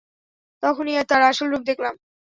[0.63, 1.93] তখনি, তার আসল রূপ দেখলাম।